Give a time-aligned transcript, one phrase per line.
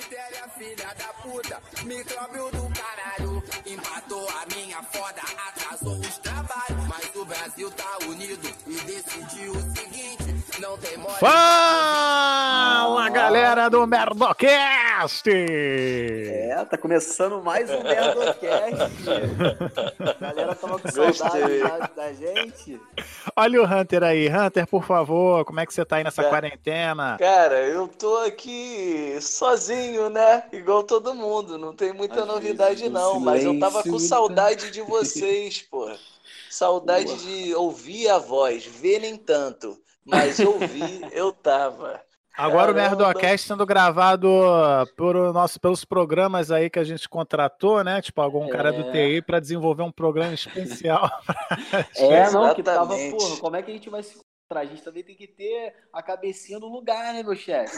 [0.00, 3.42] bactéria, filha da puta, micróbio do caralho.
[3.66, 6.88] Empatou a minha foda, atrasou os trabalhos.
[6.88, 10.39] Mas o Brasil tá unido e decidiu o seguinte.
[11.18, 15.26] Fala, galera do Merdocast!
[15.30, 18.92] É, tá começando mais um Merdocast.
[19.98, 22.78] A galera tava com saudade da, da gente.
[23.34, 24.28] Olha o Hunter aí.
[24.28, 26.34] Hunter, por favor, como é que você tá aí nessa Cara.
[26.34, 27.16] quarentena?
[27.18, 30.44] Cara, eu tô aqui sozinho, né?
[30.52, 31.56] Igual todo mundo.
[31.56, 33.18] Não tem muita Às novidade, não.
[33.18, 35.90] Mas eu tava com saudade de vocês, pô.
[36.50, 37.16] Saudade Boa.
[37.16, 39.78] de ouvir a voz, ver nem tanto.
[40.10, 42.00] Mas ouvir, eu tava.
[42.36, 42.96] Agora o Caramba.
[43.04, 44.28] Merdocast sendo gravado
[44.96, 48.00] por o nosso, pelos programas aí que a gente contratou, né?
[48.00, 48.92] Tipo, algum cara do É.
[48.92, 51.10] TI para desenvolver um programa especial.
[51.96, 53.16] É, não, que tava, Exatamente.
[53.16, 54.60] porra, como é que a gente vai se encontrar?
[54.60, 57.76] A gente também tem que ter a cabecinha no lugar, né, meu chefe?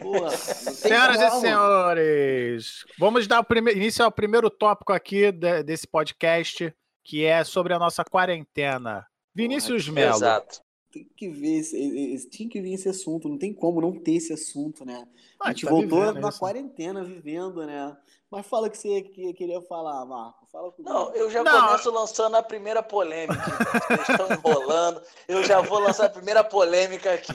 [0.00, 5.86] Porra, Senhoras e senhores, vamos dar o primeiro, início ao primeiro tópico aqui de- desse
[5.86, 9.06] podcast, que é sobre a nossa quarentena.
[9.34, 10.16] Vinícius Melo.
[10.16, 10.60] Exato.
[10.92, 11.76] Tem que ver, esse,
[12.14, 15.08] esse- tinha que vir esse assunto, não tem como não ter esse assunto, né?
[15.40, 16.38] Ah, A gente tá voltou na isso.
[16.38, 17.96] quarentena vivendo, né?
[18.30, 20.46] Mas fala o que você que- queria falar, Marco.
[20.50, 20.92] Fala comigo.
[20.92, 21.66] Não, eu já Não.
[21.66, 23.42] começo lançando a primeira polêmica.
[23.88, 25.02] Vocês estão enrolando.
[25.26, 27.32] Eu já vou lançar a primeira polêmica aqui.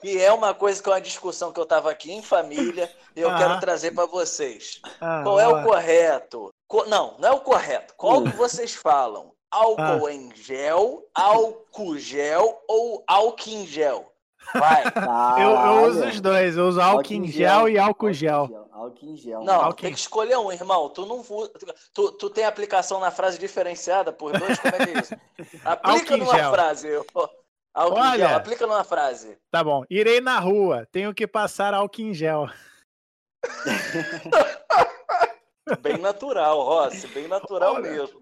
[0.00, 3.20] Que é uma coisa que é uma discussão que eu tava aqui em família e
[3.20, 3.38] eu Aham.
[3.38, 4.80] quero trazer para vocês.
[5.00, 6.48] Ah, Qual é o correto?
[6.66, 7.94] Co- Não, não é o correto.
[7.96, 8.24] Qual Hum.
[8.30, 9.32] que vocês falam?
[9.50, 10.12] Álcool Ah.
[10.12, 14.06] em gel, álcool gel ou álcool em gel?
[14.54, 14.82] Vai.
[15.42, 18.68] Eu, eu uso os dois, eu uso álcool em gel e álcool gel.
[18.72, 19.42] Álcool em gel.
[19.44, 20.88] Não, Álcool tem em- que escolher um, irmão.
[20.88, 21.22] Tu não
[21.92, 24.58] tu, tu tem aplicação na frase diferenciada por dois?
[24.58, 25.14] Como é que é isso?
[25.64, 26.50] Aplica em numa gel.
[26.52, 26.88] frase.
[27.14, 27.28] ó.
[27.74, 28.28] Álcool em Olha.
[28.28, 29.38] gel, aplica numa frase.
[29.50, 29.84] Tá bom.
[29.90, 32.48] Irei na rua, tenho que passar álcool em gel.
[35.82, 37.90] Bem natural, Rossi, bem natural Olha.
[37.92, 38.20] mesmo.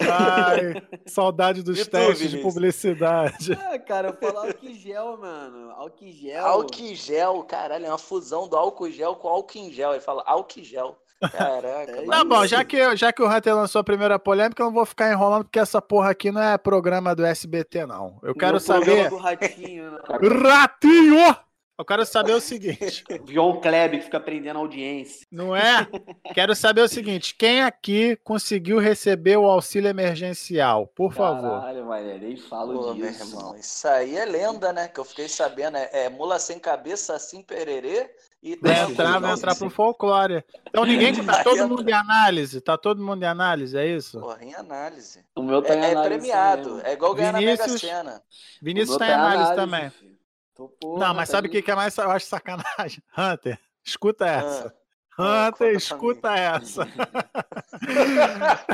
[0.00, 3.52] Ai, saudade dos testes de publicidade.
[3.52, 5.70] É, cara, eu falo álcool em gel, mano.
[5.72, 6.46] Álcool em gel.
[6.46, 9.92] Álcool em gel, caralho, é uma fusão do álcool em gel com álcool em gel.
[9.92, 10.98] Ele fala álcool em gel.
[11.30, 12.04] Caraca, É.
[12.04, 14.84] Tá bom, já que, já que o Hunter lançou a primeira polêmica, eu não vou
[14.84, 18.18] ficar enrolando, porque essa porra aqui não é programa do SBT, não.
[18.22, 19.10] Eu quero programa saber.
[19.10, 19.98] do ratinho, né?
[20.42, 21.36] Ratinho!
[21.82, 25.26] Eu quero saber o seguinte, João Kleber que fica prendendo audiência.
[25.32, 25.88] não é?
[26.32, 30.86] Quero saber o seguinte: quem aqui conseguiu receber o auxílio emergencial?
[30.86, 31.60] Por favor.
[31.60, 33.24] Caralho, mané, nem falo Pô, meu disso.
[33.36, 34.86] irmão, isso aí é lenda, né?
[34.86, 35.76] Que eu fiquei sabendo.
[35.76, 38.08] É, é mula sem cabeça, assim pererê.
[38.40, 40.44] E Vai entrar, vai entrar pro folclore.
[40.68, 41.12] Então ninguém.
[41.26, 42.60] Tá todo mundo em análise?
[42.60, 44.20] Tá todo mundo em análise, é isso?
[44.20, 45.24] Porra, em análise.
[45.34, 46.68] O meu tá em É, é premiado.
[46.76, 46.86] também.
[46.86, 47.80] É igual ganhar na Mega Vinícius.
[47.80, 48.22] Sena.
[48.62, 49.90] Vinícius meu tá em análise, análise, também.
[49.90, 50.11] filho.
[50.54, 53.02] Tô, porra, Não, mas tá sabe o que, que é mais eu acho sacanagem?
[53.16, 54.68] Hunter, escuta essa.
[54.68, 54.72] Ah,
[55.18, 56.86] Ah, Hunter, conta escuta essa.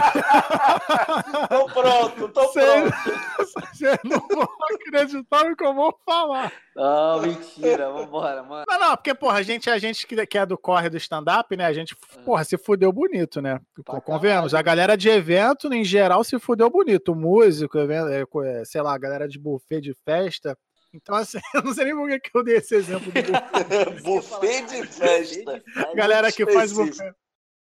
[1.48, 2.94] Tô pronto, tô Cê- pronto.
[3.74, 6.52] Vocês não vão acreditar no que eu vou falar.
[6.74, 8.64] Não, mentira, vambora, mano.
[8.68, 11.64] Não, não, porque, porra, a gente, a gente que, é do corre do stand-up, né?
[11.64, 13.60] A gente, porra, se fudeu bonito, né?
[13.84, 14.52] Pra Convenhamos.
[14.52, 14.58] caralho.
[14.58, 17.12] A galera de evento, em geral, se fudeu bonito.
[17.12, 20.56] O músico, é, é, sei lá, a galera de buffet de festa.
[20.92, 24.02] Então, assim, eu não sei nem por que eu dei esse exemplo do buffet.
[24.02, 25.62] Buffet de festa.
[25.94, 27.04] galera que faz específico.
[27.04, 27.14] buffet.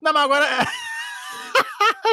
[0.01, 0.45] Não, mas agora.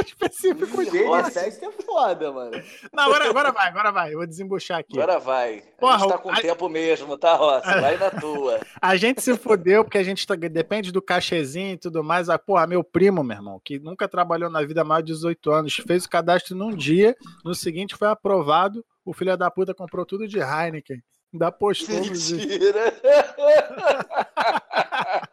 [0.06, 2.62] Específico Buffet de festa é foda, mano.
[2.92, 4.12] Não, agora, agora vai, agora vai.
[4.14, 4.98] Eu vou desembuchar aqui.
[4.98, 5.62] Agora vai.
[5.78, 7.66] Porra, a gente tá com a- tempo mesmo, tá, Rossi?
[7.80, 8.60] Vai na tua.
[8.80, 12.28] A gente se fudeu porque a gente tá- depende do cachezinho e tudo mais.
[12.28, 15.50] Ah, porra, meu primo, meu irmão, que nunca trabalhou na vida há mais de 18
[15.50, 18.84] anos, fez o cadastro num dia, no seguinte foi aprovado.
[19.04, 21.02] O filho da puta comprou tudo de Heineken.
[21.32, 22.36] Ainda postou no dia.
[22.36, 22.92] Mentira.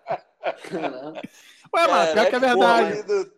[1.76, 3.00] Ué, mano, pior que é verdade.
[3.12, 3.32] ele-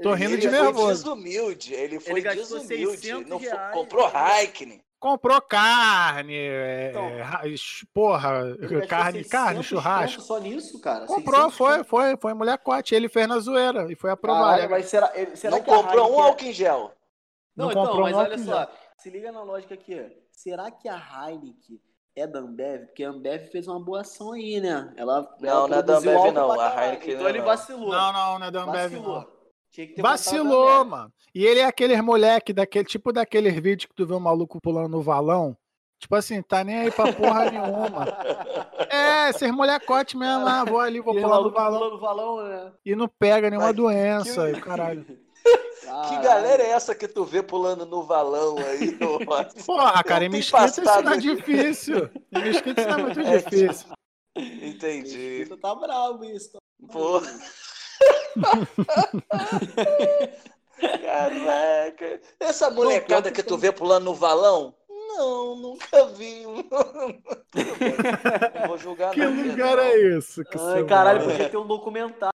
[0.00, 1.02] Tô rindo ele de foi nervoso.
[1.02, 1.74] desumilde.
[1.74, 2.98] Ele foi gastou desumilde.
[2.98, 4.38] 600 Não foi- reais, comprou né?
[4.40, 4.80] Heineken.
[5.00, 7.04] Comprou carne, é, Então.
[7.04, 7.42] é, ra-
[7.94, 10.20] porra, Ele carne, 600 carne, churrasco.
[10.22, 11.06] Só nisso, cara.
[11.06, 12.94] Comprou, 600 foi, foi, foi mulher cote.
[12.94, 14.50] Ele fez na zoeira e foi aprovado.
[14.56, 16.92] Caralho, mas será, ele- será Não que comprou um álcool em gel.
[17.56, 18.70] Não, Não então, comprou mas um olha só.
[18.98, 20.10] Se liga na lógica aqui.
[20.32, 21.80] Será que a Heineken
[22.16, 22.86] é da Ambev?
[22.86, 24.92] Porque a Ambev fez uma boa ação aí, né?
[24.96, 26.50] Ela, Não, ela não é da Ambev, não.
[26.52, 26.84] A caralho.
[26.84, 27.44] Heineken Então não é ele não.
[27.46, 27.90] vacilou.
[27.92, 29.02] Não, não, não é da Ambev, não.
[29.02, 29.38] Vacilou.
[29.70, 31.12] Tinha que ter comprado da Vacilou, mano.
[31.34, 34.88] E ele é aquele moleque daquele tipo daqueles vídeos que tu vê o maluco pulando
[34.88, 35.56] no valão.
[36.00, 38.06] Tipo assim, tá nem aí pra porra nenhuma.
[38.90, 41.98] É, esses molecote mesmo, ah, vou ali, vou pular no valão.
[41.98, 42.72] valão, né?
[42.86, 44.62] E não pega nenhuma Mas doença, que- e o
[45.84, 46.08] caralho.
[46.08, 48.96] Que galera é essa que tu vê pulando no valão aí?
[49.66, 52.10] Porra, cara, em Mesquita isso não é passado- difícil.
[52.32, 53.86] Em Mesquita isso não é muito É, difícil.
[54.36, 55.38] Entendi.
[55.40, 56.56] Mesquita tá bravo isso.
[56.92, 57.20] Pô.
[61.02, 62.20] Caraca.
[62.38, 64.72] Essa molecada que tu vê pulando no valão?
[64.88, 66.44] Não, nunca vi.
[66.44, 66.62] Não
[68.68, 69.82] vou julgar Que não, lugar não.
[69.82, 70.44] é esse?
[70.44, 72.32] Que Ai, caralho, podia ter um documentário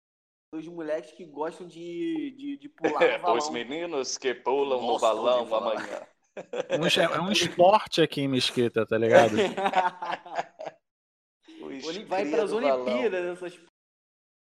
[0.53, 3.37] dos moleques que gostam de, de, de pular no valão.
[3.37, 5.73] Os meninos que pulam no Nossa, ouvi falar.
[5.73, 6.06] amanhã.
[6.87, 9.35] Es- É um esporte aqui em Mesquita, tá ligado?
[12.09, 12.53] Vai para as.
[12.53, 13.59] Olimpíadas, essas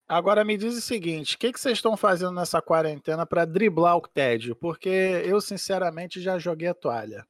[0.09, 3.97] Agora me diz o seguinte: o que, que vocês estão fazendo nessa quarentena pra driblar
[3.97, 4.55] o tédio?
[4.55, 4.89] Porque
[5.25, 7.27] eu, sinceramente, já joguei a toalha.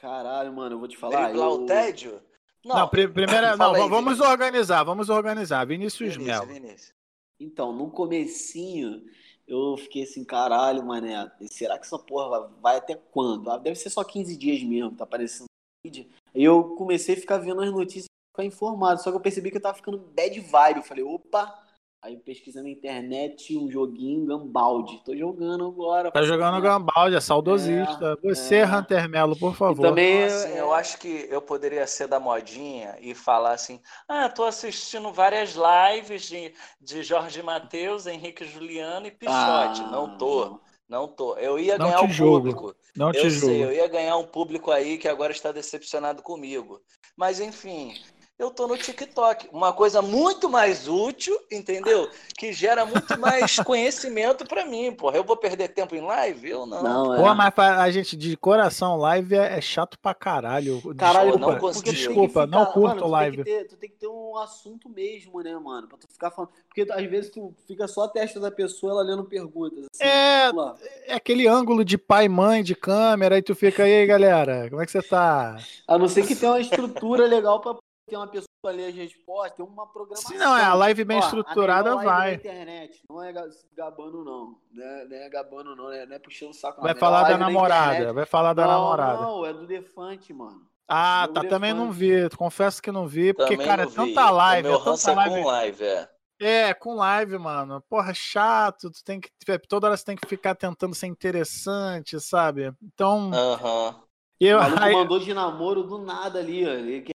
[0.00, 1.26] Caralho, mano, eu vou te falar.
[1.28, 1.52] Driblar eu...
[1.62, 2.20] o tédio?
[2.64, 3.54] Não, pri- primeira.
[3.56, 4.28] Não, aí, vamos Vinícius.
[4.28, 5.64] organizar, vamos organizar.
[5.66, 6.46] Vinícius Vinícius, Melo.
[6.46, 7.01] Vinícius.
[7.42, 9.04] Então, no comecinho,
[9.46, 13.50] eu fiquei assim, caralho, mané, será que essa porra vai, vai até quando?
[13.50, 16.08] Ah, Deve ser só 15 dias mesmo, tá aparecendo no vídeo.
[16.34, 19.58] Aí eu comecei a ficar vendo as notícias ficar informado, só que eu percebi que
[19.58, 20.78] eu tava ficando bad vibe.
[20.78, 21.61] Eu falei, opa,
[22.02, 25.00] aí pesquisando na internet um joguinho Gambaldi.
[25.04, 26.10] Tô jogando agora.
[26.10, 28.18] Tá jogando Gambaldi, é saudosista.
[28.22, 28.66] Você, é.
[28.66, 29.82] Hunter Melo, por E favor.
[29.88, 34.28] também Assim, é, eu acho que eu poderia ser da modinha e falar assim: ah,
[34.28, 39.82] tô assistindo várias lives de, de Jorge Matheus, Henrique Juliano e Pichote.
[39.82, 41.36] Ah, não tô, não tô.
[41.36, 42.36] Eu ia Não ganhar te um julgo.
[42.52, 42.76] público.
[42.96, 43.46] Não te Eu julgo.
[43.46, 46.80] sei, eu ia ganhar um público aí que agora está decepcionado comigo.
[47.16, 47.94] Mas enfim,
[48.42, 52.08] eu tô no TikTok, uma coisa muito mais útil, entendeu?
[52.36, 55.16] Que gera muito mais conhecimento para mim, porra.
[55.16, 56.50] Eu vou perder tempo em live?
[56.50, 56.82] Eu não.
[56.82, 57.18] Não, é.
[57.22, 60.80] Pô, mas pra- a gente de coração live é, é chato pra caralho.
[60.96, 63.44] Caralho, Desculpa, não que Desculpa, não ficar- curto mano, tu live.
[63.44, 65.86] Tem ter, tu tem que ter um assunto mesmo, né, mano?
[65.88, 66.50] Pra tu ficar falando.
[66.66, 69.86] Porque às vezes tu fica só a testa da pessoa, ela lendo perguntas.
[69.92, 70.74] Assim, É, tipo,
[71.06, 74.82] é aquele ângulo de pai e mãe de câmera, aí tu fica aí, galera, como
[74.82, 75.56] é que você tá?
[75.86, 77.74] A não ser que tenha uma estrutura legal pra
[78.12, 80.30] ter uma pessoa pra ler as respostas, tem uma programação.
[80.30, 82.34] Se não é a live bem Ó, a estruturada, vai.
[82.34, 83.00] internet.
[83.08, 84.58] Não é ga- gabando, não.
[84.70, 85.84] Não é, não é gabando, não.
[85.84, 86.82] Não é, não é puxando o saco.
[86.82, 89.22] Vai A melhor falar da namorada, vai falar da não, namorada.
[89.22, 90.60] Não, é do Defante, mano.
[90.86, 94.30] Ah, Jogo tá, também não vi, confesso que não vi, porque, Também cara, é tanta
[94.30, 95.34] live, O meu é tanta é live.
[95.36, 96.08] com live, é.
[96.40, 97.82] É, com live, mano.
[97.88, 99.30] Porra, chato, tu tem que.
[99.68, 102.72] Toda hora você tem que ficar tentando ser interessante, sabe?
[102.82, 103.96] Então, Aham.
[104.40, 104.58] eu.
[104.58, 106.70] O maluco aí- mandou de namoro do nada ali, ó.
[106.70, 107.11] Ele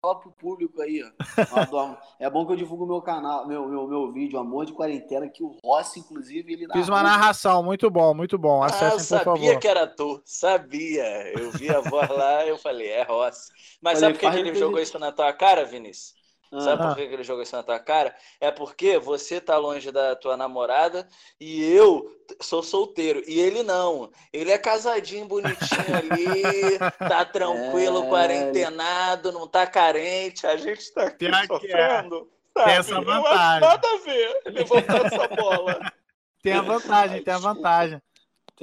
[0.00, 1.96] falar pro público aí, ó.
[2.18, 5.42] É bom que eu divulgo meu canal, meu, meu, meu vídeo, Amor de Quarentena, que
[5.42, 8.62] o Rossi, inclusive, ele Fiz uma narração, muito bom, muito bom.
[8.62, 9.60] Ah, eu Acessem, por sabia favor.
[9.60, 11.32] que era tu, sabia.
[11.38, 13.50] Eu vi a voz lá, eu falei, é Rossi.
[13.80, 16.15] Mas Falei, sabe por que ele jogou isso na tua cara, Vinícius?
[16.60, 16.86] Sabe Ah.
[16.88, 18.14] por que que ele jogou isso na tua cara?
[18.40, 21.08] É porque você tá longe da tua namorada
[21.40, 22.10] e eu
[22.40, 23.22] sou solteiro.
[23.26, 24.10] E ele não.
[24.32, 28.08] Ele é casadinho, bonitinho ali, tá tranquilo, É.
[28.08, 30.46] quarentenado, não tá carente.
[30.46, 31.46] A gente tá aqui é.
[31.46, 32.28] sofrendo.
[32.54, 32.70] Tem sabe?
[32.78, 33.60] essa Eu acho vantagem.
[33.68, 35.80] Nada a ver levantar essa bola.
[36.42, 38.00] Tem a vantagem, tem a vantagem.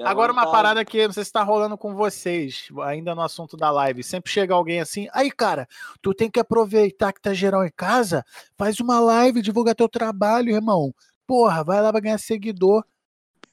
[0.02, 0.52] Agora, uma vantagem.
[0.64, 4.04] parada que não sei se tá rolando com vocês, ainda no assunto da live.
[4.04, 5.68] Sempre chega alguém assim, aí, cara,
[6.02, 8.26] tu tem que aproveitar que tá geral em casa,
[8.58, 10.94] faz uma live, divulga teu trabalho, irmão.
[11.28, 12.84] Porra, vai lá pra ganhar seguidor.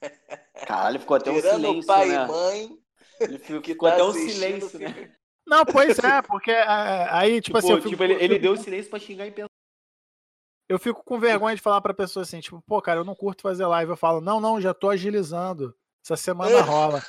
[0.67, 2.15] Caralho, ficou até um Tirando silêncio, pai né?
[2.15, 2.77] e mãe,
[3.19, 5.11] Ele ficou, que ficou tá até um silêncio, fica- né?
[5.47, 8.55] Não, pois é, porque é, aí, tipo, Tipo, assim, eu fico, tipo, ele, ele deu
[8.57, 9.47] silêncio pra xingar e pensar.
[10.69, 13.41] eu fico com vergonha de falar pra pessoa assim, tipo, pô, cara, eu não curto
[13.41, 13.91] fazer live.
[13.91, 15.75] Eu falo, não, não, já tô agilizando.
[16.03, 17.01] Essa semana rola.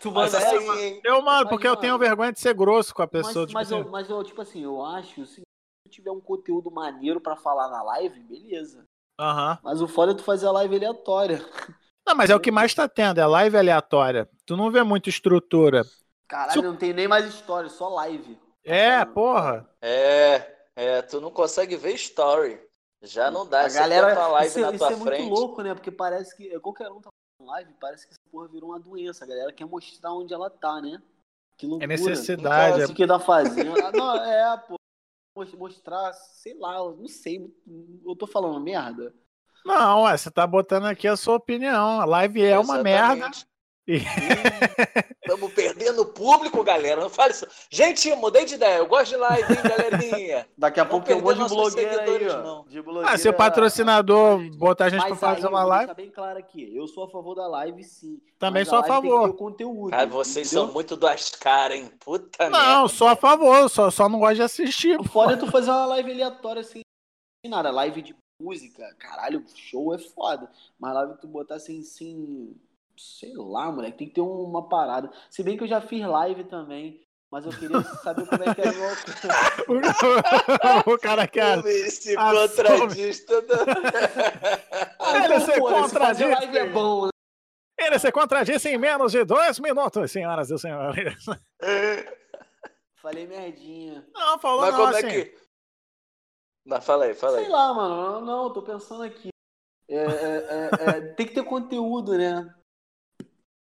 [0.00, 0.80] Tu Mas manda assim, essa.
[0.80, 1.00] hein?
[1.04, 3.46] Eu, mano, Mas, porque eu tenho vergonha de ser grosso com a Mas, pessoa.
[3.46, 5.42] tipo mas, assim, eu, mas eu, tipo assim, eu acho assim, se
[5.86, 8.84] tu tiver um conteúdo maneiro pra falar na live, beleza.
[9.18, 9.58] aham.
[9.62, 11.38] Mas o foda é tu fazer a live aleatória.
[12.06, 14.28] Não, mas é o que mais tá tendo, é live aleatória.
[14.44, 15.82] Tu não vê muita estrutura.
[16.26, 18.38] Caralho, não tem nem mais história, só live.
[18.64, 19.68] É, porra.
[19.82, 22.60] É, é, tu não consegue ver story.
[23.02, 23.62] Já não dá.
[23.62, 25.30] A galera, a live isso, na isso tua é muito frente.
[25.30, 25.74] louco, né?
[25.74, 27.09] Porque parece que qualquer um tá
[27.50, 29.24] live, parece que essa porra virou uma doença.
[29.24, 31.00] A galera quer mostrar onde ela tá, né?
[31.56, 31.84] Que loucura.
[31.84, 32.84] É necessidade.
[32.84, 33.74] O que tá fazendo?
[33.84, 34.76] Ah, Não, é, pô.
[35.36, 37.54] Mos- Mostrar, sei lá, não sei.
[38.04, 39.14] Eu tô falando merda.
[39.64, 42.00] Não, ué, você tá botando aqui a sua opinião.
[42.00, 43.30] A live é uma merda.
[43.86, 45.52] Estamos
[45.90, 47.00] perdendo público, galera.
[47.00, 47.46] Não fale isso.
[47.70, 48.78] Gente, mudei de ideia.
[48.78, 50.48] Eu gosto de live, hein, galerinha.
[50.56, 52.42] Daqui a Não pouco um monte de blogueira aí, ó.
[52.42, 52.64] não.
[52.66, 53.10] De blogueira...
[53.10, 55.94] Ah, se o patrocinador botar a gente pra Mas fazer aí, uma vou live, deixar
[55.94, 56.76] bem claro aqui.
[56.76, 58.20] Eu sou a favor da live, sim.
[58.38, 59.34] também Mas sou a que favor.
[59.34, 59.94] conteúdo.
[59.94, 60.64] Ah, vocês entendeu?
[60.66, 61.90] são muito duas caras, hein?
[62.00, 62.88] Puta Não, merda.
[62.88, 64.98] sou a favor, só, só não gosto de assistir.
[65.00, 66.80] O foda é tu fazer uma live aleatória assim,
[67.44, 67.70] sem nada.
[67.70, 70.50] Live de música, caralho, show é foda.
[70.78, 72.54] Mas live tu botar assim, assim,
[73.00, 75.10] sei lá, moleque, tem que ter uma parada.
[75.30, 78.60] Se bem que eu já fiz live também Mas eu queria saber como é que
[78.60, 78.70] é
[80.88, 81.64] o o cara quer.
[81.64, 82.48] Esse assume.
[82.48, 83.54] contradiz toda.
[85.24, 86.30] Ele se esse contradiz.
[86.30, 87.10] live é bom, né?
[87.78, 91.24] Ele se contradisse em menos de dois minutos, senhoras e senhores.
[93.00, 94.06] Falei merdinha.
[94.12, 95.08] Não, falou Mas não, como é assim.
[95.08, 95.40] que.
[96.66, 97.44] Mas fala aí, fala aí.
[97.44, 97.96] Sei lá, mano.
[97.96, 99.30] Não, não, tô pensando aqui.
[99.88, 102.54] É, é, é, é, tem que ter conteúdo, né?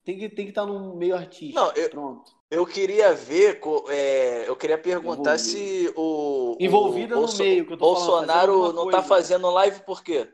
[0.09, 1.61] Tem que tem que estar num meio artístico.
[1.61, 2.33] Não, eu- Pronto.
[2.50, 3.61] Eu queria ver,
[3.91, 5.38] é, eu queria perguntar Envolvido.
[5.38, 8.97] se o, Envolvida o no meio, que eu tô falando, Bolsonaro alguma não coisa.
[8.97, 10.27] tá fazendo live por quê?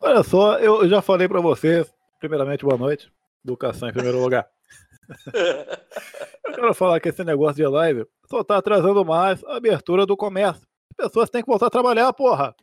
[0.00, 3.08] Olha só, eu já falei pra vocês, primeiramente, boa noite.
[3.44, 4.50] Educação em primeiro lugar.
[6.44, 10.16] Eu quero falar que esse negócio de live só tá atrasando mais a abertura do
[10.16, 10.66] comércio.
[10.98, 12.56] As pessoas têm que voltar a trabalhar, porra.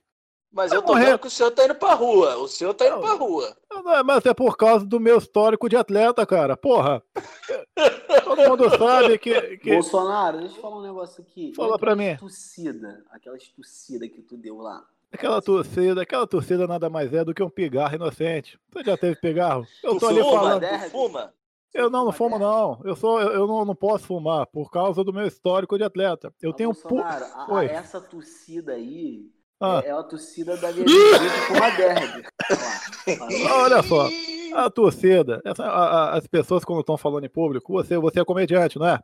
[0.53, 2.37] Mas eu tô vendo que o senhor tá indo pra rua.
[2.37, 3.01] O senhor tá indo Não.
[3.01, 3.57] pra rua.
[3.71, 6.55] Não é, mas é por causa do meu histórico de atleta, cara.
[6.55, 7.01] Porra.
[8.23, 9.57] Todo mundo sabe que.
[9.57, 9.73] que...
[9.73, 11.53] Bolsonaro, deixa eu falar um negócio aqui.
[11.55, 12.15] Fala pra mim.
[12.17, 14.83] Tossida, aquelas tossida que tu deu lá.
[15.11, 18.59] Aquela torcida, aquela torcida nada mais é do que um pigarro inocente.
[18.71, 19.65] Você já teve pigarro?
[19.83, 20.53] Eu Tu tô ali fuma, falando.
[20.55, 20.89] tu Derby.
[20.89, 21.33] fuma?
[21.73, 22.79] Eu não, não fumo, não.
[22.83, 26.31] Eu sou, eu, eu não, não posso fumar por causa do meu histórico de atleta.
[26.41, 26.73] Eu Mas, tenho.
[26.73, 27.65] pu- Bolsonaro, a- a- Oi.
[27.65, 29.25] essa tossida aí
[29.63, 29.81] Ah.
[29.83, 32.23] é, é a torcida da Viajante com a derby.
[33.51, 34.07] Olha só,
[34.55, 38.25] a torcida, essa- a- a- as pessoas quando estão falando em público, você, você é
[38.25, 38.99] comediante, não é?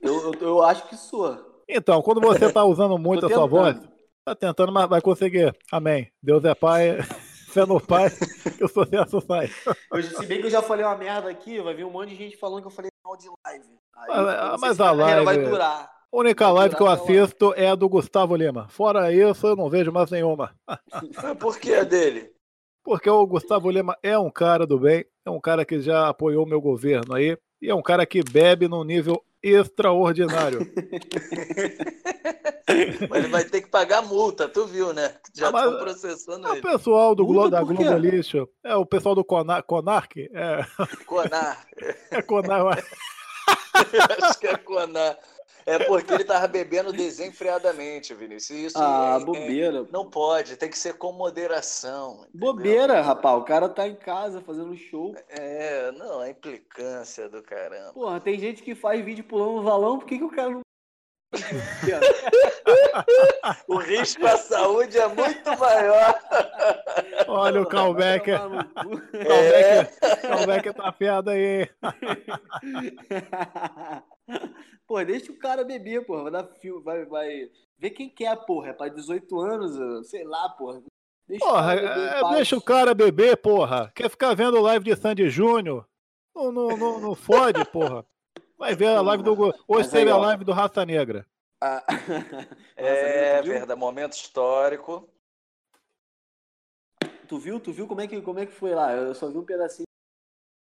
[0.00, 1.62] Eu, eu, eu acho que sou.
[1.68, 3.92] Então, quando você está usando muito a sua voz, tentando.
[4.24, 5.54] tá tentando, mas vai conseguir.
[5.70, 6.10] Amém.
[6.22, 6.98] Deus é pai,
[7.52, 8.10] sendo pai,
[8.56, 9.48] que o sucesso sai.
[9.48, 12.36] Se bem que eu já falei uma merda aqui, vai vir um monte de gente
[12.36, 13.64] falando que eu falei mal de live.
[13.96, 15.90] Aí, Mas- mas a carreira vai live- durar.
[16.12, 18.68] A única live que eu assisto é a do Gustavo Lima.
[18.68, 20.54] Fora isso, eu não vejo mais nenhuma.
[20.66, 22.30] Mas por que a dele?
[22.84, 26.44] Porque o Gustavo Lima é um cara do bem, é um cara que já apoiou
[26.44, 30.60] o meu governo aí, e é um cara que bebe num nível extraordinário.
[33.08, 35.14] Mas ele vai ter que pagar multa, tu viu, né?
[35.34, 36.62] Já Ah, estão processando É o ele.
[36.62, 37.62] pessoal do Glo Puta, da?
[37.62, 40.64] Globo Lixo, é o pessoal do Conar Conark, é,
[41.06, 41.64] Conar.
[42.10, 42.78] é Conar,
[44.22, 45.16] Acho que é Conar.
[45.66, 48.58] É porque ele tava bebendo desenfreadamente, Vinícius.
[48.58, 49.86] Isso Ah, é- é- bobeira.
[49.90, 52.24] não pode, tem que ser com moderação.
[52.28, 52.52] entendeu?
[52.52, 53.38] Bobeira, rapaz.
[53.40, 55.14] O cara tá em casa fazendo show.
[55.28, 57.92] É, não, a implicância do caramba.
[57.92, 60.60] Porra, tem gente que faz vídeo pulando no valão, por que, que o cara não.
[63.66, 66.20] O risco à saúde é muito maior.
[67.26, 67.66] Olha o
[68.48, 69.02] no cu.
[69.18, 69.84] É,
[70.72, 71.68] tá afiado aí.
[74.86, 76.24] pô, deixa o cara beber, porra.
[76.24, 77.48] Vai dar filme, vai, vai.
[77.78, 78.68] Ver quem quer, porra.
[78.68, 80.82] É pra 18 anos, sei lá, porra.
[81.26, 83.90] Deixa Porra, o beber é, deixa o cara beber, porra.
[83.94, 85.86] Quer ficar vendo live de Sandy Júnior?
[86.34, 88.04] Não, não, não, não fode, porra.
[88.62, 89.32] Vai ver a live do.
[89.32, 91.26] Hoje Mas aí, teve a live do Raça Negra.
[91.60, 91.82] Ah.
[92.76, 95.08] é verdade, momento histórico.
[97.26, 97.58] Tu viu?
[97.58, 98.92] Tu viu como é que, como é que foi lá?
[98.92, 99.86] Eu só vi um pedacinho.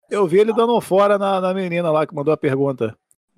[0.08, 2.96] Eu vi ele dando um fora na, na menina lá que mandou a pergunta.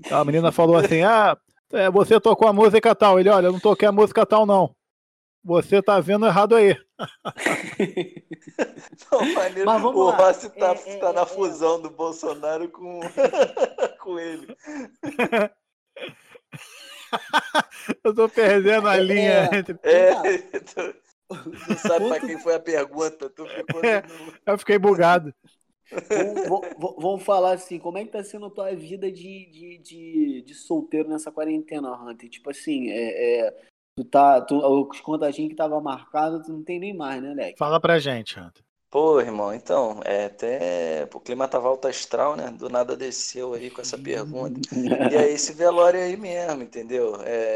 [0.08, 1.36] A menina falou assim: Ah,
[1.72, 3.18] é, você tocou a música tal.
[3.18, 4.72] Ele, olha, eu não toquei a música tal, não.
[5.44, 6.76] Você tá vendo errado aí.
[9.10, 9.66] Não, maneiro.
[9.66, 10.16] Mas vamos o lá.
[10.16, 11.26] Rossi tá, É, é, tá na é, é.
[11.26, 13.00] fusão do Bolsonaro com,
[14.00, 14.56] com ele.
[18.04, 19.56] Eu tô perdendo a É, linha é.
[19.56, 19.78] entre.
[19.82, 20.14] É,
[20.60, 20.94] tu
[21.68, 23.28] não sabe pra quem foi a pergunta.
[23.30, 24.02] Tu ficou É.
[24.02, 25.34] no- Eu fiquei bugado.
[26.08, 29.78] Vamos, vamos- vamos falar assim, como é que tá sendo a tua vida de, de,
[29.78, 32.30] de, de solteiro nessa quarentena, Hunter?
[32.30, 33.54] Tipo assim, é, é,
[33.96, 34.40] tu tá.
[34.40, 37.58] Tu, os contatinhos que tava marcado, tu não tem nem mais, né, Leque?
[37.58, 38.62] Fala pra gente, Hunter.
[38.92, 41.08] Pô, irmão, então, é até.
[41.14, 42.50] O clima tava alto astral, né?
[42.50, 44.60] Do nada desceu aí com essa pergunta.
[45.10, 47.16] E é esse velório aí mesmo, entendeu?
[47.22, 47.54] É,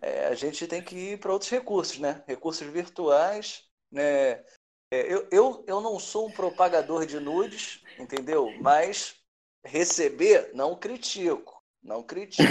[0.00, 2.22] é, a gente tem que ir para outros recursos, né?
[2.28, 4.40] Recursos virtuais, né?
[4.88, 8.48] É, eu, eu, eu não sou um propagador de nudes, entendeu?
[8.60, 9.16] Mas
[9.64, 11.55] receber, não critico.
[11.86, 12.42] Não critico.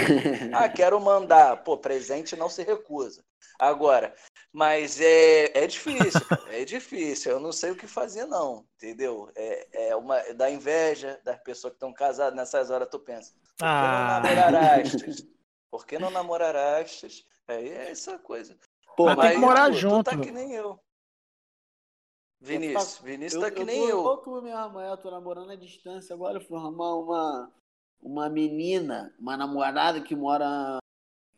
[0.54, 1.62] Ah, quero mandar.
[1.62, 3.22] Pô, presente não se recusa.
[3.58, 4.14] Agora,
[4.50, 7.32] mas é, é difícil, é difícil.
[7.32, 9.30] Eu não sei o que fazer, não, entendeu?
[9.34, 12.34] É, é uma da inveja das pessoas que estão casadas.
[12.34, 15.26] Nessas horas tu pensa, por que não Ah, namorarastes?
[15.70, 17.26] Por que não namorarastes?
[17.46, 18.58] Aí é essa coisa.
[18.96, 20.10] Pô, Mas tem que morar tu, junto.
[20.10, 20.80] Tu tá que nem eu.
[22.40, 23.98] Vinícius, Vinícius tá que nem tô eu.
[24.00, 27.52] igual tu mesmo, é, eu tô namorando à distância agora, eu fui arrumar uma,
[28.06, 30.78] uma menina, uma namorada que mora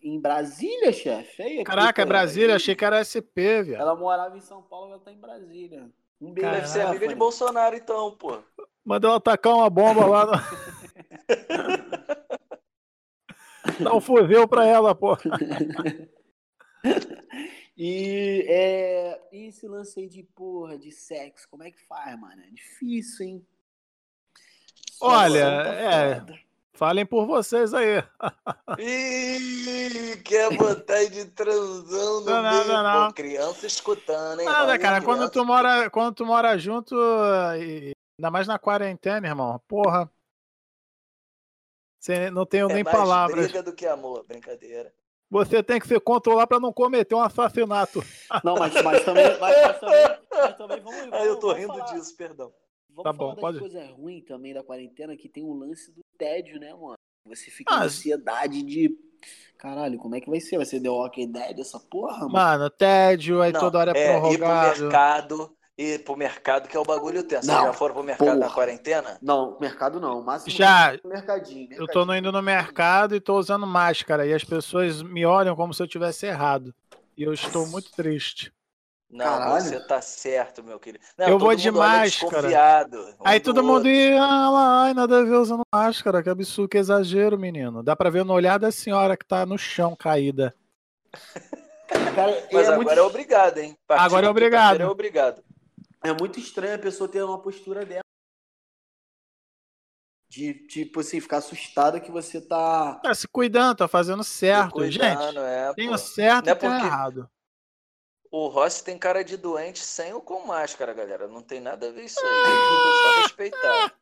[0.02, 1.64] em Brasília, chefe.
[1.64, 3.80] Caraca, é Brasília, aí, achei que era SP, viado.
[3.80, 5.90] Ela morava em São Paulo, ela tá em Brasília.
[6.20, 6.50] Um beijo.
[6.50, 7.14] Deve ser amiga de.
[7.14, 8.42] Bolsonaro, então, pô.
[8.84, 10.32] Mandou ela tacar uma bomba lá no.
[13.84, 15.16] Dá um fuzil pra ela, pô.
[17.80, 22.42] E, é, e esse lance aí de porra, de sexo, como é que faz, mano?
[22.42, 23.46] É difícil, hein?
[25.00, 26.16] Olha, é.
[26.16, 26.48] foda.
[26.78, 28.04] Falem por vocês aí.
[28.78, 32.66] Ih, quer botar de transão no Não, não, meio.
[32.68, 33.08] não, não.
[33.08, 34.47] Pô, criança escutando, hein?
[34.47, 36.94] Nada, Olha, cara, quando tu mora, quando tu mora junto,
[37.61, 40.08] e- ainda mais na quarentena, irmão, porra.
[41.99, 43.47] Você não tenho É nem mais palavras.
[43.47, 44.94] briga do que amor, brincadeira.
[45.28, 48.00] Você tem que se controlar pra não cometer um assassinato.
[48.44, 51.73] Não, mas, mas também, mas, mas também, mas também vamos, Ah, eu tô vamos rindo
[51.76, 52.54] falar, disso, perdão.
[52.88, 53.58] Vamos Tá falar bom, das pode.
[53.58, 56.94] coisas ruins também da quarentena, que tem o lance do tédio, né, mano?
[57.26, 58.90] Você fica Ah, em ansiedade de.
[59.56, 60.56] Caralho, como é que vai ser?
[60.56, 62.32] Vai ser The Walking Dead essa porra, mano?
[62.32, 64.82] Mano, tédio, aí Não, toda hora é, é ir pro prorrogado.
[64.82, 67.46] mercado, ir pro mercado, que é o bagulho tenso.
[67.46, 68.54] Vocês Não, já foram pro mercado na porra.
[68.54, 69.18] quarentena?
[69.20, 70.22] Não, mercado não.
[70.22, 74.26] Máximo Já, é mercadinho, eu tô no- indo no mercado e tô usando máscara.
[74.26, 76.75] E as pessoas me olham como se eu tivesse errado.
[77.16, 78.52] E eu estou muito triste.
[79.10, 79.62] Não, Caralho.
[79.64, 81.02] você tá certo, meu querido.
[81.16, 82.48] Não, Eu vou de máscara.
[83.18, 83.88] um Aí do todo mundo outro.
[83.90, 86.22] ia, ah lá, ai, nada a ver usando máscara.
[86.22, 87.82] Que absurdo, que exagero, menino.
[87.82, 90.54] Dá pra ver no olhar da senhora que tá no chão caída.
[92.14, 93.74] Cara, Mas é, agora muito, é obrigado, hein?
[93.88, 94.80] Agora é obrigado.
[94.82, 95.42] É obrigado.
[96.04, 98.02] é muito estranho a pessoa ter uma postura dela.
[100.30, 102.96] De, tipo assim, ficar assustada que você tá.
[102.96, 104.72] Tá se cuidando, tá fazendo certo.
[104.72, 104.92] Cuidando,
[105.32, 107.30] Gente, é, tem o certo é e tem o porque- errado.
[108.30, 111.26] O Rossi tem cara de doente sem ou com máscara, galera.
[111.28, 112.44] Não tem nada a ver isso aí.
[113.14, 113.92] Só respeitar.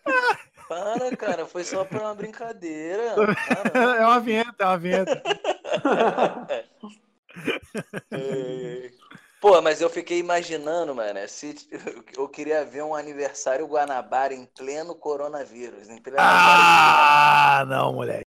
[0.68, 1.46] Para, cara.
[1.46, 3.14] Foi só pra uma brincadeira.
[3.14, 3.34] Para.
[4.00, 5.22] É uma vinheta, é uma vinheta.
[8.12, 8.90] É.
[9.40, 11.54] Pô, mas eu fiquei imaginando, mano, se
[12.16, 16.22] eu queria ver um aniversário Guanabara em pleno coronavírus, em quarentena.
[16.22, 18.23] Ah, não, moleque.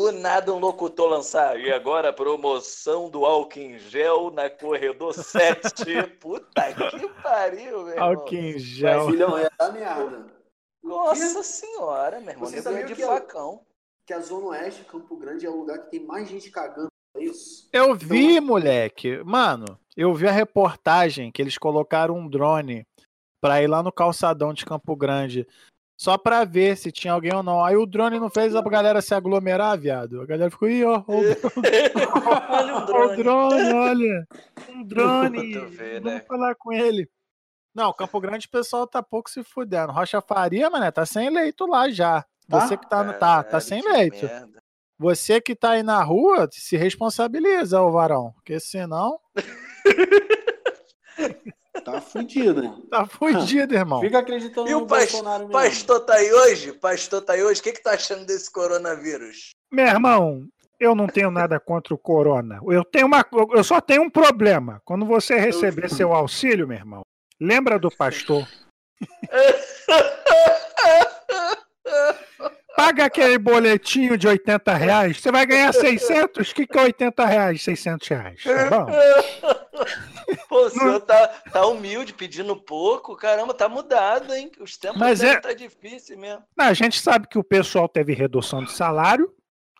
[0.00, 1.60] Do nada um locutor lançar.
[1.60, 5.60] E agora promoção do álcool em gel na corredor 7.
[6.18, 8.02] Puta que pariu, irmão.
[8.02, 9.10] Álcool em gel.
[9.10, 10.26] Filhão, é da merda.
[10.82, 12.48] Nossa senhora, meu irmão.
[12.48, 13.60] Você sabia ia de que facão.
[14.06, 16.88] Que a Zona Oeste, Campo Grande, é o lugar que tem mais gente cagando.
[17.14, 17.68] É isso?
[17.70, 19.22] Eu vi, moleque.
[19.22, 22.86] Mano, eu vi a reportagem que eles colocaram um drone
[23.38, 25.46] pra ir lá no calçadão de Campo Grande.
[26.00, 27.62] Só pra ver se tinha alguém ou não.
[27.62, 30.22] Aí o drone não fez a galera se aglomerar, viado.
[30.22, 31.20] A galera ficou, ih, ó, ó, o
[32.48, 33.16] Olha um Ó, o drone.
[33.22, 34.26] drone, olha.
[34.70, 35.58] Um drone.
[35.68, 36.20] Vê, Vamos né?
[36.26, 37.06] falar com ele.
[37.74, 39.92] Não, Campo Grande o pessoal tá pouco se fudendo.
[39.92, 42.24] Rocha Faria, mané, tá sem leito lá já.
[42.48, 42.60] Tá?
[42.66, 44.24] Você que tá, no- tá, tá sem leito.
[44.24, 44.62] merda.
[44.98, 48.32] Você que tá aí na rua, se responsabiliza, ô varão.
[48.36, 49.20] Porque senão,
[51.84, 54.00] Tá fudido, tá fudido, irmão.
[54.00, 55.52] Fica acreditando E no o Bolsonaro mesmo.
[55.52, 56.72] pastor tá aí hoje?
[56.72, 57.60] Pastor tá aí hoje?
[57.60, 59.50] O que que tá achando desse coronavírus?
[59.72, 60.44] Meu irmão,
[60.80, 62.58] eu não tenho nada contra o corona.
[62.68, 64.80] Eu tenho uma, eu só tenho um problema.
[64.84, 67.02] Quando você receber seu auxílio, meu irmão,
[67.40, 68.46] lembra do pastor.
[72.80, 75.20] Paga aquele boletinho de 80 reais.
[75.20, 76.50] Você vai ganhar 600?
[76.50, 77.62] O que, que é 80 reais?
[77.62, 78.42] 600 reais.
[78.42, 78.86] Tá bom?
[80.48, 83.14] Pô, o senhor tá, tá humilde, pedindo pouco.
[83.16, 84.50] Caramba, tá mudado, hein?
[84.60, 86.42] Os tempos Mas devem é- tá difícil mesmo.
[86.56, 89.30] Não, a gente sabe que o pessoal teve redução de salário.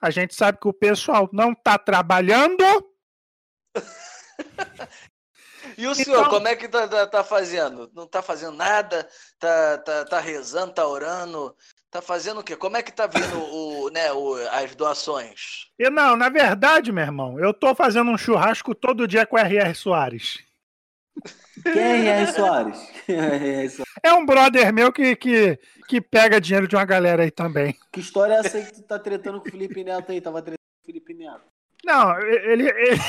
[0.03, 2.63] A gente sabe que o pessoal não está trabalhando.
[5.79, 7.91] E o senhor, Então- como é que tá, tá, tá fazendo?
[7.95, 9.09] Não tá fazendo nada?
[9.39, 11.55] Tá, tá, tá rezando, tá orando?
[11.91, 12.55] Tá fazendo o quê?
[12.55, 15.67] Como é que tá vindo o, né, o, as doações?
[15.77, 19.39] E não, na verdade, meu irmão, eu tô fazendo um churrasco todo dia com o
[19.41, 19.75] R.R.
[19.75, 20.39] Soares.
[21.65, 22.33] Quem é R.
[22.33, 22.79] Soares?
[23.07, 23.69] Quem é.
[23.69, 23.91] Soares?
[24.05, 27.77] É um brother meu que, que, que pega dinheiro de uma galera aí também.
[27.93, 30.21] Que história é essa aí que tu tá tretando com o Felipe Neto aí?
[30.21, 31.43] Tava tretando com o Felipe Neto.
[31.85, 32.69] Não, ele.
[32.69, 33.01] ele-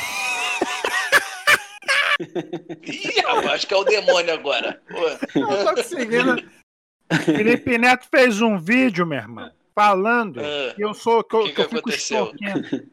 [2.83, 4.81] Ih, acho que é o demônio agora.
[4.89, 5.07] Pô.
[5.39, 6.35] Eu tô conseguindo.
[7.25, 11.23] Felipe Neto fez um vídeo, meu irmão, falando Ah, que eu sou.
[11.23, 12.89] Que, eu- Que que eu fico extorquindo.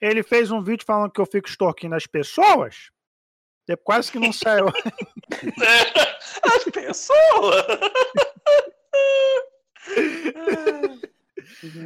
[0.00, 2.90] Ele fez um vídeo falando que eu fico extorquindo as pessoas.
[3.68, 4.66] E quase que não saiu.
[6.42, 7.64] As pessoas.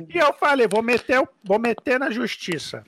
[0.08, 2.84] E eu falei, vou meter, vou meter na justiça.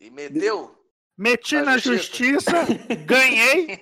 [0.00, 0.77] E meteu?
[1.18, 2.64] Meti Na na justiça.
[2.64, 3.80] justiça, ganhei.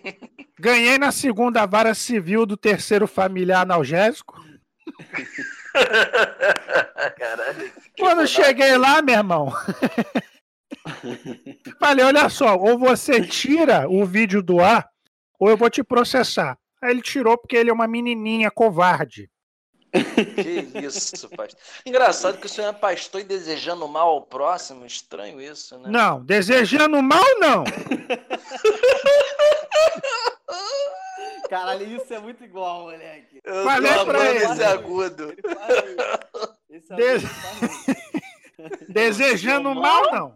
[0.59, 4.43] Ganhei na segunda vara civil do terceiro familiar analgésico.
[7.19, 7.73] Caralho.
[7.99, 9.53] Quando cheguei lá, meu irmão.
[11.79, 14.89] Falei, olha só, ou você tira o vídeo do ar,
[15.39, 16.57] ou eu vou te processar.
[16.83, 19.29] Aí ele tirou porque ele é uma menininha covarde.
[20.05, 21.59] Que isso, pastor.
[21.85, 24.85] Engraçado que o senhor é pastor e desejando mal ao próximo.
[24.87, 25.89] Estranho isso, né?
[25.91, 27.65] Não, desejando mal, não.
[31.49, 33.41] Caralho, isso é muito igual, moleque.
[33.45, 34.45] Eu Falei tô pra ele.
[34.45, 35.33] esse agudo.
[35.33, 35.43] Ele.
[36.71, 38.93] Esse é Des- faz isso.
[38.93, 40.35] Desejando mal, não.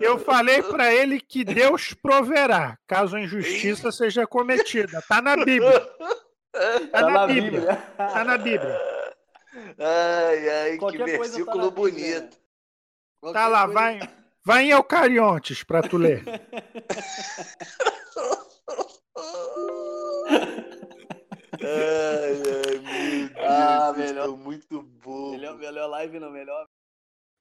[0.00, 5.00] Eu falei pra ele que Deus proverá, caso a injustiça seja cometida.
[5.08, 5.88] Tá na Bíblia.
[6.90, 7.76] Tá, Tá na Bíblia.
[7.96, 8.78] Tá na Bíblia.
[9.78, 12.20] Ai, ai, Qualquer que coisa tá versículo Bíblia.
[12.20, 12.36] bonito.
[13.32, 14.00] Tá lá, vai,
[14.44, 16.22] vai em Eucariontes pra tu ler.
[21.60, 24.28] Ai, ai, meu Deus, Ah, melhor.
[24.36, 25.32] muito bobos.
[25.32, 26.66] Melhor, melhor live não, melhor.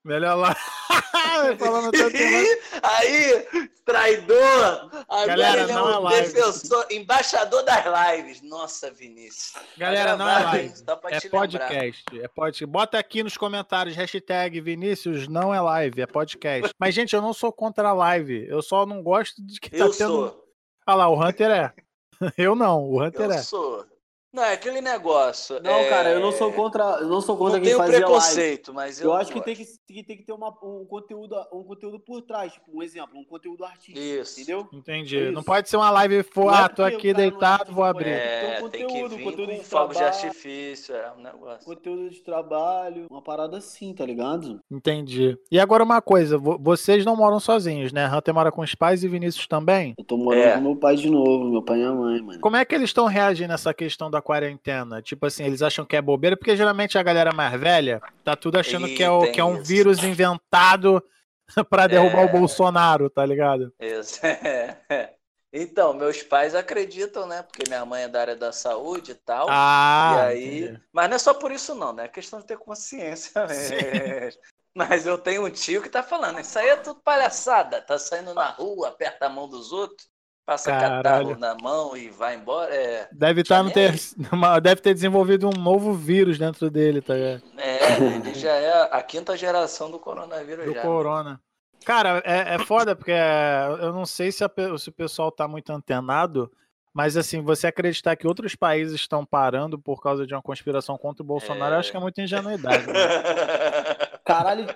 [0.04, 0.56] Melhor lá.
[1.60, 2.16] Falando tanto.
[2.84, 3.48] Aí,
[3.86, 4.90] traidor!
[5.08, 6.34] Agora Galera, ele é não é um live.
[6.34, 8.42] defensor, embaixador das lives.
[8.42, 9.54] Nossa, Vinícius.
[9.78, 10.68] Galera, Tá não é live.
[10.68, 10.74] hein?
[10.76, 11.40] Só pra É te lembrar.
[11.40, 12.04] podcast.
[12.20, 12.66] É podcast.
[12.66, 16.74] Bota aqui nos comentários, hashtag Vinícius não é live, é podcast.
[16.80, 18.48] Mas, gente, eu não sou contra a live.
[18.48, 20.08] Eu só não gosto de que tá Eu tendo.
[20.08, 20.46] sou.
[20.86, 21.74] Ah lá, o Hunter é.
[22.38, 23.38] Eu não, o Hunter Eu é.
[23.40, 23.86] sou.
[24.34, 25.60] Não, é aquele negócio.
[25.62, 25.90] Não, é...
[25.90, 28.06] cara, eu não sou contra, eu não sou contra Não quem tenho fazia live.
[28.06, 29.06] preconceito, mas eu.
[29.08, 32.00] Eu não acho que tem que, que tem que ter uma, um, conteúdo, um conteúdo
[32.00, 34.00] por trás, tipo, um exemplo, um conteúdo artístico.
[34.00, 34.40] Isso.
[34.40, 34.68] Entendeu?
[34.72, 35.18] Entendi.
[35.28, 38.06] É não pode ser uma live for, é ah, tô aqui é deitado, vou abrir.
[38.06, 40.26] Tem que ter um É, tem que conteúdo, vir conteúdo com de fogos de trabalho.
[40.26, 41.66] artifício, é um negócio.
[41.66, 44.62] Conteúdo de trabalho, uma parada assim, tá ligado?
[44.72, 45.38] Entendi.
[45.52, 48.08] E agora uma coisa, vo- vocês não moram sozinhos, né?
[48.08, 49.94] Hunter mora com os pais e Vinícius também.
[49.98, 50.54] Eu tô morando É.
[50.54, 52.40] com meu pai de novo, meu pai e minha mãe, mano.
[52.40, 55.02] Como é que eles estão reagindo nessa questão da quarentena?
[55.02, 58.58] Tipo assim, eles acham que é bobeira, porque geralmente a galera mais velha tá tudo
[58.60, 59.66] achando Ih, que é, o, que é um isso.
[59.66, 61.04] vírus inventado
[61.70, 62.26] pra derrubar É.
[62.26, 63.74] o Bolsonaro, tá ligado?
[63.80, 64.20] Isso.
[65.54, 67.44] Então, meus pais acreditam, né?
[67.44, 69.48] Porque minha mãe é da área da saúde e tal.
[69.50, 70.64] Ah, e aí.
[70.64, 70.82] entendi.
[70.94, 72.06] Mas não é só por isso, não, né?
[72.06, 74.40] É questão de ter consciência mesmo.
[74.74, 77.82] Mas eu tenho um tio que tá falando, isso aí é tudo palhaçada.
[77.82, 80.08] Tá saindo na rua, aperta a mão dos outros,
[80.46, 81.04] passa Caralho.
[81.04, 82.74] catarro na mão e vai embora.
[82.74, 83.94] É, Deve, tá no ter...
[84.32, 87.44] uma- deve ter desenvolvido um novo vírus dentro dele, tá ligado?
[87.58, 90.82] é ele já é a quinta geração do coronavírus Do já.
[90.82, 91.40] corona.
[91.86, 95.48] Cara, é, é foda, porque é, eu não sei se, a se o pessoal tá
[95.48, 96.52] muito antenado,
[96.94, 101.24] mas assim, você acreditar que outros países estão parando por causa de uma conspiração contra
[101.24, 102.86] o Bolsonaro, eu acho que é muita ingenuidade.
[102.86, 102.94] né?
[104.24, 104.68] Caralho,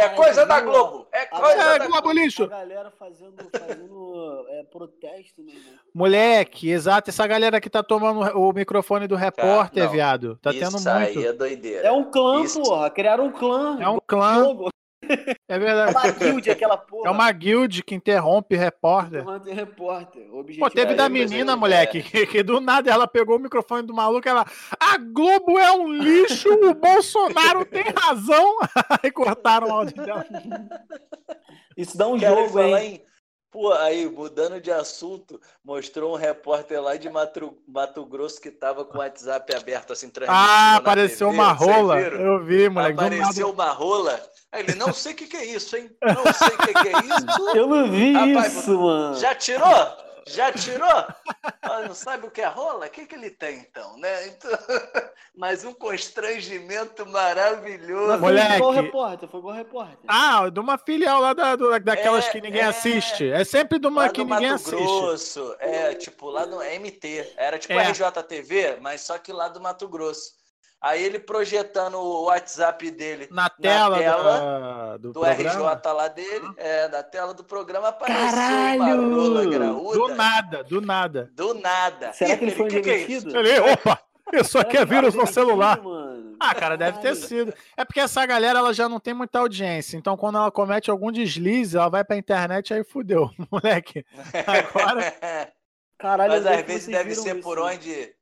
[0.00, 1.06] É coisa da Globo.
[1.12, 2.46] É a- coisa É, da Globo A lixo!
[2.46, 5.74] galera fazendo, fazendo é, protesto, meu irmão.
[5.94, 9.90] Moleque, exato, essa galera que tá tomando o microfone do repórter, não.
[9.90, 10.38] viado.
[10.40, 11.28] Tá tendo Isso aí muito.
[11.28, 11.86] é doideira.
[11.86, 12.62] É um clã, Isso.
[12.62, 12.90] porra.
[12.90, 13.78] Criaram um clã.
[13.80, 14.56] É um clã,
[15.10, 15.92] É É verdade.
[15.92, 17.08] uma guild, aquela porra.
[17.08, 19.26] É uma guild que interrompe repórter.
[19.28, 20.26] Hunter repórter.
[20.58, 21.12] Pô, teve é da esse.
[21.12, 21.56] menina, é.
[21.56, 24.46] moleque, que, que do nada ela pegou o microfone do maluco ela.
[24.78, 28.58] A Globo é um lixo, o Bolsonaro tem razão.
[29.02, 30.24] Aí cortaram o áudio dela.
[31.76, 33.02] Isso dá um Quero jogo, falar hein?
[33.50, 38.84] Pô, aí, mudando de assunto, mostrou um repórter lá de Mato, Mato Grosso que tava
[38.84, 42.00] com o WhatsApp aberto, assim, transmitindo Ah, apareceu TV, uma rola.
[42.00, 42.94] Eu vi, moleque.
[42.96, 43.16] nada.
[43.16, 44.20] Apareceu uma rola.
[44.52, 45.90] Aí ele, não sei o que, que é isso, hein?
[46.00, 47.56] Não sei o que, que é isso.
[47.56, 49.16] Eu não vi Rapaz, isso, mano.
[49.16, 49.68] Já tirou?
[50.26, 50.88] Já tirou?
[51.62, 52.86] Ah, não sabe o que é rola?
[52.86, 54.26] O que, que ele tem, então, né?
[54.28, 54.50] Então,
[55.36, 58.08] mas um constrangimento maravilhoso.
[58.08, 58.54] Mas foi Moleque.
[58.56, 59.98] igual repórter, foi igual repórter.
[60.08, 62.66] Ah, de uma filial lá da, do- daquelas É, que ninguém é.
[62.66, 63.30] assiste.
[63.30, 64.76] É sempre de uma Lá que do ninguém Mato assiste.
[64.76, 67.34] Grosso, é, tipo, lá no MT.
[67.36, 67.90] Era tipo É.
[67.90, 70.39] RJTV, mas só que lá do Mato Grosso.
[70.82, 75.72] Aí ele projetando o WhatsApp dele Na tela, tela do, do programa.
[75.74, 79.50] RJ lá dele, é, da tela do programa, apareceu Caralho!
[79.50, 79.98] graúda.
[79.98, 81.30] Do nada, do nada.
[81.34, 82.12] Do nada.
[82.14, 83.26] Será que ele foi que que é isso?
[83.28, 83.38] demitido?
[83.38, 84.00] Ele, opa,
[84.32, 85.82] isso aqui é vírus no celular.
[85.82, 86.36] Mano.
[86.40, 87.52] Ah, cara, deve ter sido.
[87.76, 89.98] É porque essa galera ela já não tem muita audiência.
[89.98, 93.28] Então, quando ela comete algum deslize, ela vai pra internet aí fudeu.
[93.52, 94.02] Moleque,
[94.46, 95.52] agora.
[95.98, 97.42] Caralho, Mas eu às vezes deve ser isso.
[97.42, 98.14] por onde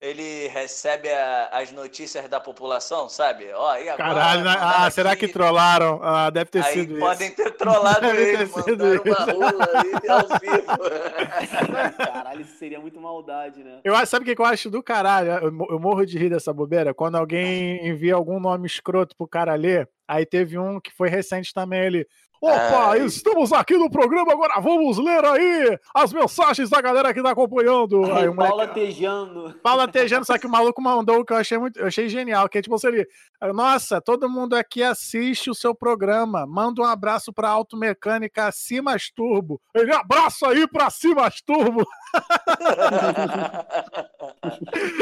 [0.00, 3.50] ele recebe a- as notícias da população, sabe?
[3.52, 4.56] Ó, e agora, Caralho, né?
[4.60, 5.98] ah, será aqui, que trollaram?
[6.02, 7.00] Ah, deve ter Aí sido isso.
[7.00, 9.40] podem ter trollado Deve ele, ter sido mandaram uma isso.
[9.40, 11.96] rola aí ao vivo.
[11.96, 13.80] Caralho, isso seria muito maldade, né?
[13.82, 15.30] Eu sabe o que eu acho do caralho?
[15.68, 16.94] Eu morro de rir dessa bobeira.
[16.94, 21.52] Quando alguém envia algum nome escroto pro cara ler, Aí teve um que foi recente
[21.52, 22.06] também, ele.
[22.40, 23.04] Opa, Ai.
[23.04, 28.04] estamos aqui no programa, agora vamos ler aí as mensagens da galera que tá acompanhando.
[28.04, 28.74] Aí, aí Paula moleque...
[28.74, 29.54] Tejando.
[29.60, 32.48] Paula Tejando, só que o maluco mandou o que eu achei muito, eu achei genial,
[32.48, 33.08] que é tipo assim, ele,
[33.52, 39.60] nossa, todo mundo aqui assiste o seu programa, manda um abraço pra Automecânica Cimas Turbo.
[39.74, 41.84] Ele, abraço aí pra Cimas Turbo.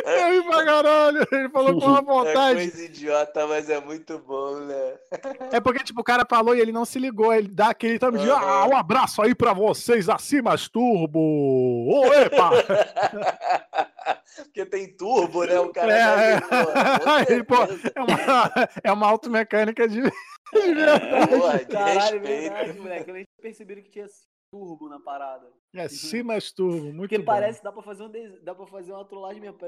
[0.07, 2.61] eu pra caralho, ele falou com uma vontade.
[2.61, 4.95] É coisa idiota, mas é muito bom, né?
[5.53, 8.23] É porque, tipo, o cara falou e ele não se ligou ele dá aquele também
[8.23, 11.19] de ah, um abraço aí para vocês, acima turbo!
[11.19, 12.51] Ô, epa!
[14.45, 15.59] Porque tem turbo, né?
[15.59, 15.93] O cara.
[15.93, 16.41] É, é.
[17.35, 20.03] Aí, pô, é, uma, é uma automecânica de.
[21.31, 23.13] Porra, de Caralho, é verdade, moleque.
[23.13, 24.07] Nem perceberam que tinha
[24.51, 25.47] turbo na parada.
[25.75, 27.25] É, sim, mas turbo, muito Porque bom.
[27.25, 28.13] parece, dá pra fazer, um,
[28.43, 29.59] dá pra fazer uma trollagem mesmo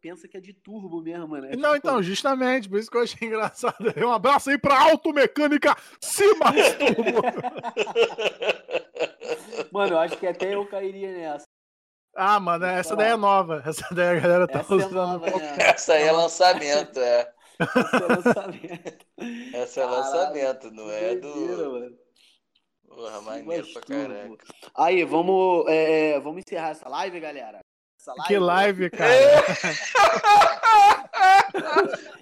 [0.00, 1.50] pensa que é de turbo mesmo, né?
[1.56, 1.76] Não, tipo...
[1.76, 3.76] então, justamente, por isso que eu achei engraçado.
[3.98, 7.22] Um abraço aí pra Automecânica Cima Turbo.
[9.72, 11.44] mano, eu acho que até eu cairia nessa.
[12.14, 13.62] Ah, mano, essa daí é nova.
[13.64, 14.92] Essa daí a galera tá essa é usando.
[14.92, 15.56] É nova, né?
[15.58, 17.32] Essa aí é lançamento, é.
[17.60, 19.06] Essa é lançamento.
[19.54, 21.28] Essa é lançamento, não é do.
[21.28, 21.98] Mano.
[22.88, 24.44] Porra, maneiro pra caraca.
[24.74, 27.60] Aí, vamos, é, vamos encerrar essa live, galera.
[28.06, 29.42] Live, que live, cara.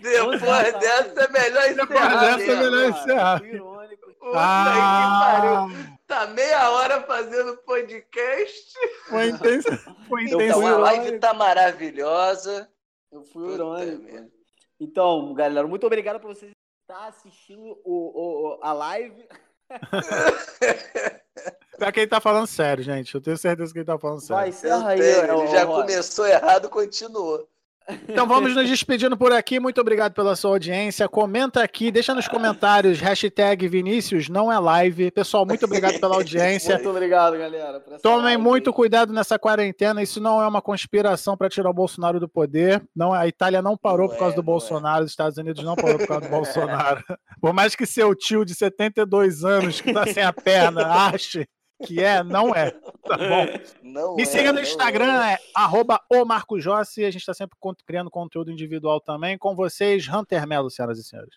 [0.00, 1.76] Depois dessa é melhor encerrar.
[1.76, 3.42] Depois dessa é melhor encerrar.
[4.34, 5.66] ah.
[6.06, 8.72] Tá meia hora fazendo podcast.
[9.08, 9.68] Foi intenso.
[10.08, 10.42] Foi intenso.
[10.42, 12.68] Então, a live tá maravilhosa.
[13.12, 14.30] Eu fui irônico.
[14.80, 16.52] Então, galera, muito obrigado por vocês
[16.88, 19.28] estar assistindo o, o, a live.
[21.78, 23.14] Pra quem tá falando sério, gente.
[23.14, 24.36] Eu tenho certeza que ele tá falando sério.
[24.36, 25.00] Vai, encerra aí.
[25.00, 27.46] Ele já começou errado, continuou.
[28.08, 29.60] Então vamos nos despedindo por aqui.
[29.60, 31.08] Muito obrigado pela sua audiência.
[31.08, 35.10] Comenta aqui, deixa nos comentários, hashtag Vinícius não é live.
[35.12, 36.74] Pessoal, muito obrigado pela audiência.
[36.74, 37.80] muito obrigado, galera.
[38.02, 40.02] Tomem muito cuidado nessa quarentena.
[40.02, 42.82] Isso não é uma conspiração para tirar o Bolsonaro do poder.
[42.94, 45.04] Não, a Itália não parou não por causa é, do Bolsonaro, é.
[45.04, 47.04] os Estados Unidos não parou por causa do Bolsonaro.
[47.40, 51.46] Por mais que seu tio de 72 anos, que tá sem a perna, ache
[51.84, 52.70] que é, não é.
[52.70, 53.46] Tá bom?
[53.82, 57.04] Não Me é, siga no Instagram, é, é arroba o Marco Jossi.
[57.04, 59.38] A gente está sempre criando conteúdo individual também.
[59.38, 61.36] Com vocês, Hunter Melo, senhoras e senhores.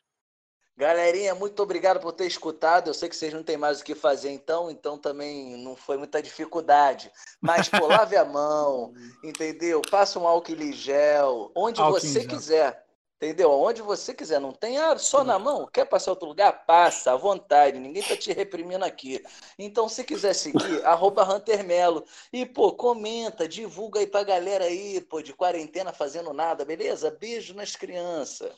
[0.80, 2.88] Galerinha, muito obrigado por ter escutado.
[2.88, 5.98] Eu sei que vocês não têm mais o que fazer então, então também não foi
[5.98, 7.12] muita dificuldade.
[7.42, 9.82] Mas, pô, lave a mão, entendeu?
[9.92, 12.82] Passa um álcool gel, onde álcool você quiser.
[13.22, 13.52] Entendeu?
[13.52, 15.68] Onde você quiser, não tem ah, só na mão.
[15.68, 16.66] Quer passar outro lugar?
[16.66, 17.78] Passa, à vontade.
[17.78, 19.22] Ninguém tá te reprimindo aqui.
[19.58, 20.56] Então, se quiser seguir,
[20.88, 22.06] arroba Hunter Melo.
[22.32, 27.12] E, pô, comenta, divulga aí pra galera aí, pô, de quarentena fazendo nada, beleza?
[27.12, 28.56] Beijo nas crianças.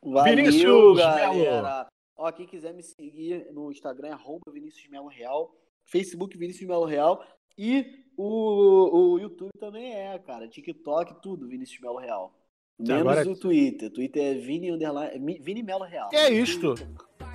[0.00, 1.34] Valeu, Vinícius galera.
[1.34, 1.86] Melo.
[2.16, 5.52] Ó, quem quiser me seguir no Instagram, arroba Vinícius Melo Real.
[5.82, 7.24] Facebook Vinícius Melo Real.
[7.58, 10.46] E o, o YouTube também é, cara.
[10.46, 12.39] TikTok, tudo Vinícius Melo Real.
[12.80, 13.28] Menos Agora...
[13.28, 13.90] o Twitter.
[13.90, 16.08] Twitter é Vini, underline, Vini Melo Real.
[16.12, 16.74] É isto.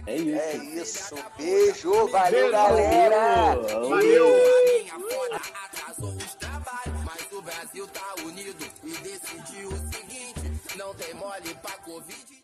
[0.08, 0.40] É isso.
[0.40, 1.16] É isso.
[1.38, 2.08] Beijo.
[2.08, 3.56] Valeu, galera.
[3.56, 4.26] Valeu.
[7.06, 12.44] Mas o Brasil tá unido e decidiu o seguinte: não tem mole pra Covid.